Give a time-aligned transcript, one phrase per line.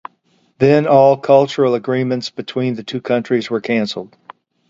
[0.57, 4.17] Then all cultural agreements between the two countries were cancelled.